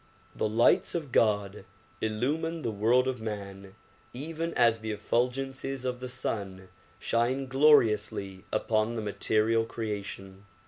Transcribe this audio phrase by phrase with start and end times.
[0.35, 1.63] The lights of God
[2.01, 3.75] illumine the world of man
[4.15, 10.45] even as the effulgences of the sun shine gloriously upon the material creation.